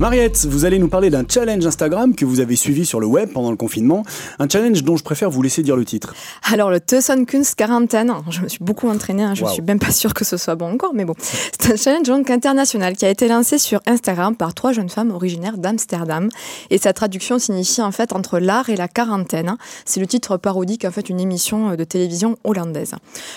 [0.00, 3.28] Mariette, vous allez nous parler d'un challenge Instagram que vous avez suivi sur le web
[3.34, 4.02] pendant le confinement.
[4.38, 6.14] Un challenge dont je préfère vous laisser dire le titre.
[6.50, 6.80] Alors, le
[7.26, 10.24] Kunst quarantaine, je me suis beaucoup entraînée, hein, je ne suis même pas sûre que
[10.24, 11.12] ce soit bon encore, mais bon.
[11.20, 15.10] C'est un challenge donc international qui a été lancé sur Instagram par trois jeunes femmes
[15.10, 16.30] originaires d'Amsterdam.
[16.70, 19.58] Et sa traduction signifie en fait entre l'art et la quarantaine.
[19.84, 22.94] C'est le titre parodique en fait une émission de télévision hollandaise.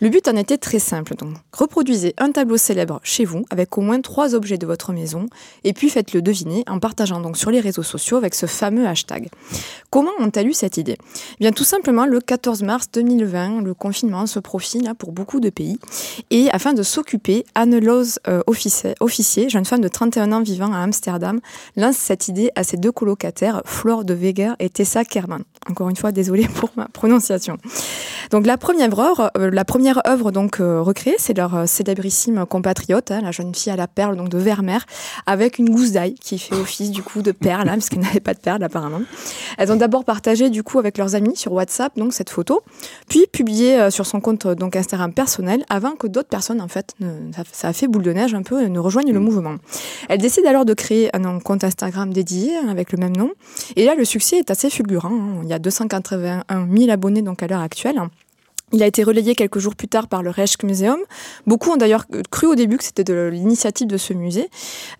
[0.00, 1.34] Le but en était très simple donc.
[1.52, 5.26] Reproduisez un tableau célèbre chez vous avec au moins trois objets de votre maison
[5.62, 9.28] et puis faites-le deviner en partageant donc sur les réseaux sociaux avec ce fameux hashtag.
[9.90, 10.96] Comment ont-elles eu cette idée?
[11.40, 15.78] Eh tout simplement le 14 mars 2020, le confinement se profile pour beaucoup de pays
[16.30, 20.78] et afin de s'occuper, Anne Loz euh, officier, jeune femme de 31 ans vivant à
[20.78, 21.40] Amsterdam,
[21.76, 25.44] lance cette idée à ses deux colocataires, Flore de Weger et Tessa Kerman.
[25.68, 27.58] Encore une fois, désolée pour ma prononciation.
[28.30, 33.10] Donc la première œuvre, euh, la première œuvre donc euh, recréée, c'est leur célébrissime compatriote,
[33.10, 34.84] hein, la jeune fille à la perle donc de Vermeer,
[35.26, 38.20] avec une gousse d'ail qui fait office du coup de perle, hein, parce qu'elles n'avaient
[38.20, 39.00] pas de perle apparemment.
[39.58, 42.62] Elles ont d'abord partagé du coup avec leurs amis sur WhatsApp donc cette photo,
[43.08, 46.94] puis publié euh, sur son compte donc Instagram personnel avant que d'autres personnes en fait,
[47.52, 49.24] ça, a fait boule de neige un peu, ne rejoignent le mm.
[49.24, 49.54] mouvement.
[50.08, 53.30] Elles décident alors de créer un compte Instagram dédié hein, avec le même nom,
[53.76, 55.10] et là le succès est assez fulgurant.
[55.10, 55.40] Hein.
[55.42, 58.00] Il y a 281 000 abonnés donc à l'heure actuelle.
[58.72, 60.98] Il a été relayé quelques jours plus tard par le Rijksmuseum.
[61.46, 64.50] Beaucoup ont d'ailleurs cru au début que c'était de l'initiative de ce musée,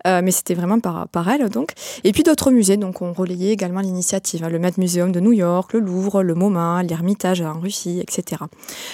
[0.07, 1.71] euh, mais c'était vraiment par, elle donc.
[2.05, 5.33] Et puis d'autres musées donc ont relayé également l'initiative, hein, le Met Museum de New
[5.33, 8.41] York, le Louvre, le MoMA, l'Ermitage en Russie, etc.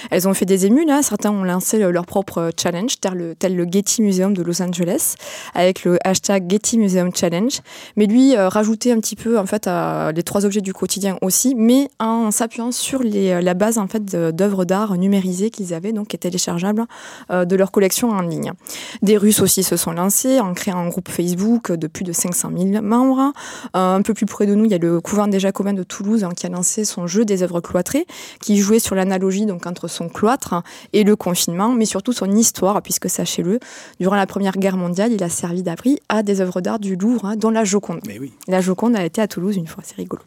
[0.09, 1.03] Elles ont fait des émules, là.
[1.03, 5.13] certains ont lancé leur propre challenge, tel le, Getty Museum de Los Angeles,
[5.53, 7.59] avec le hashtag Getty Museum Challenge.
[7.95, 9.69] Mais lui euh, rajoutait un petit peu en fait
[10.15, 14.62] les trois objets du quotidien aussi, mais en s'appuyant sur la base en fait d'œuvres
[14.65, 16.85] d'art numérisés qu'ils avaient, donc qui étaient téléchargeables
[17.31, 18.53] euh, de leur collection en ligne.
[19.01, 22.51] Des Russes aussi se sont lancés en créant un groupe Facebook de plus de 500
[22.57, 23.33] 000 membres.
[23.75, 25.83] Euh, un peu plus près de nous, il y a le couvent des Jacobins de
[25.83, 28.05] Toulouse hein, qui a lancé son jeu des œuvres cloîtrées,
[28.41, 32.81] qui jouait sur l'analogie donc entre son cloître et le confinement, mais surtout son histoire,
[32.81, 33.59] puisque sachez-le,
[33.99, 37.25] durant la Première Guerre mondiale, il a servi d'abri à des œuvres d'art du Louvre,
[37.25, 38.01] hein, dont la Joconde.
[38.47, 40.21] La Joconde a été à Toulouse une fois, c'est rigolo.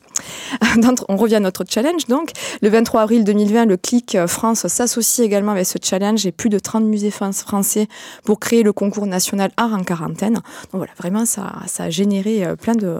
[1.08, 2.30] On revient à notre challenge donc.
[2.62, 6.58] Le 23 avril 2020, le clic France s'associe également avec ce challenge et plus de
[6.58, 7.88] 30 musées français
[8.24, 10.34] pour créer le concours national art en quarantaine.
[10.34, 10.42] Donc
[10.72, 12.98] voilà, vraiment, ça, a généré euh, plein de, euh,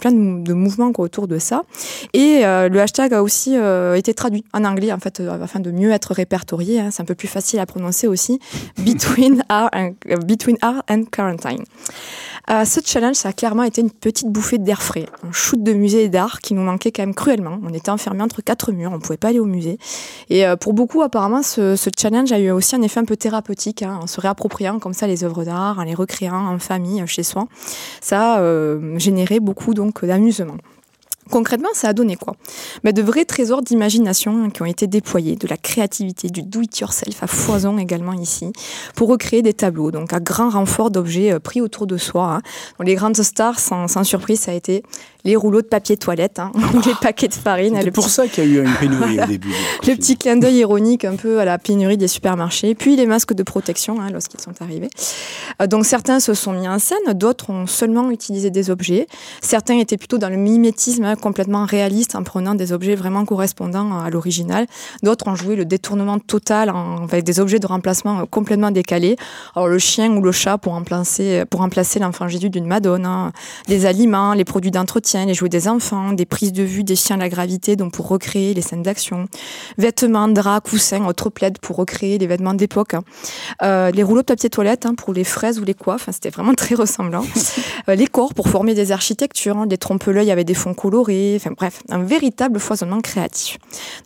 [0.00, 1.62] plein de, mouvements autour de ça.
[2.12, 3.56] Et euh, le hashtag a aussi
[3.96, 6.80] été traduit en anglais, en fait, afin de mieux être répertorié.
[6.80, 6.88] Hein.
[6.90, 8.38] C'est un peu plus facile à prononcer aussi.
[8.78, 9.70] Between art
[10.26, 11.64] between art and quarantine.
[12.50, 15.72] Euh, ce challenge, ça a clairement été une petite bouffée d'air frais, un shoot de
[15.72, 17.58] musée et d'art qui nous manquait quand même cruellement.
[17.62, 19.78] On était enfermés entre quatre murs, on pouvait pas aller au musée.
[20.28, 23.82] Et euh, pour beaucoup, apparemment, ce, challenge a eu aussi un effet un peu thérapeutique,
[23.82, 27.22] hein, en se réappropriant comme ça les œuvres d'art, en les recréant en famille, chez
[27.22, 27.48] soi.
[28.00, 30.56] Ça a euh, généré beaucoup donc d'amusement.
[31.30, 32.36] Concrètement, ça a donné quoi?
[32.82, 37.26] Mais De vrais trésors d'imagination qui ont été déployés, de la créativité, du do-it-yourself à
[37.26, 38.52] foison également ici,
[38.94, 42.36] pour recréer des tableaux, donc à grand renfort d'objets euh, pris autour de soi.
[42.36, 42.84] Hein.
[42.84, 44.82] les grandes stars, sans, surprise, ça a été
[45.24, 46.52] les rouleaux de papier toilette, hein,
[46.86, 47.78] les paquets de farine.
[47.82, 49.54] C'est pour ça qu'il y a eu une pénurie au début.
[49.86, 53.32] le petit clin d'œil ironique un peu à la pénurie des supermarchés, puis les masques
[53.32, 54.90] de protection hein, lorsqu'ils sont arrivés.
[55.62, 59.06] Euh, donc certains se sont mis en scène, d'autres ont seulement utilisé des objets.
[59.40, 64.10] Certains étaient plutôt dans le mimétisme complètement réaliste en prenant des objets vraiment correspondants à
[64.10, 64.66] l'original.
[65.02, 69.16] D'autres ont joué le détournement total avec des objets de remplacement complètement décalés.
[69.54, 73.32] Alors le chien ou le chat pour remplacer, pour remplacer l'enfant Jésus d'une Madone, hein.
[73.68, 77.16] les aliments, les produits d'entretien, les jouets des enfants, des prises de vue des chiens
[77.16, 79.28] à la gravité, donc pour recréer les scènes d'action,
[79.78, 83.02] vêtements, draps, coussins, autres plaides pour recréer les vêtements d'époque, hein.
[83.62, 86.54] euh, les rouleaux de papier toilette hein, pour les fraises ou les coiffes, c'était vraiment
[86.56, 87.24] très ressemblant,
[87.88, 91.03] euh, les corps pour former des architectures, des trompe-l'œil avec des fonds colorés,
[91.56, 93.58] bref, un véritable foisonnement créatif.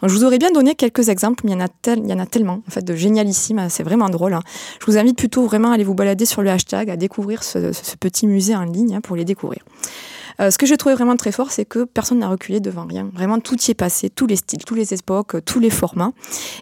[0.02, 2.84] Je vous aurais bien donné quelques exemples, mais il y en a, tellement, en fait,
[2.84, 4.34] de génialissime, c'est vraiment drôle.
[4.34, 4.42] Hein.
[4.80, 7.72] Je vous invite plutôt vraiment à aller vous balader sur le hashtag, à découvrir ce,
[7.72, 9.62] ce petit musée en ligne hein, pour les découvrir.
[10.40, 13.10] Euh, ce que j'ai trouvé vraiment très fort, c'est que personne n'a reculé devant rien.
[13.12, 16.12] Vraiment, tout y est passé, tous les styles, tous les époques, tous les formats.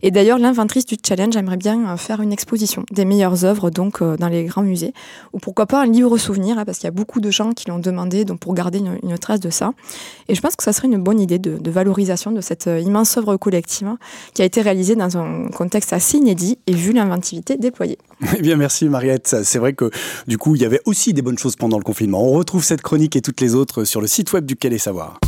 [0.03, 4.01] Et d'ailleurs, l'inventrice du challenge aimerait bien euh, faire une exposition des meilleures œuvres donc
[4.01, 4.95] euh, dans les grands musées,
[5.33, 7.69] ou pourquoi pas un livre souvenir, hein, parce qu'il y a beaucoup de gens qui
[7.69, 9.73] l'ont demandé, donc pour garder une, trace de ça.
[10.29, 13.37] Et je pense que ça serait une bonne idée de, valorisation de cette immense œuvre
[13.37, 13.99] collective hein,
[14.35, 17.99] qui a été réalisée dans un contexte assez inédit et vu l'inventivité déployée.
[18.39, 19.37] Eh bien, merci Mariette.
[19.45, 19.91] C'est vrai que
[20.27, 22.23] du coup, il y avait aussi des bonnes choses pendant le confinement.
[22.23, 25.19] On retrouve cette chronique et toutes les sur le site web du Calais Savoir.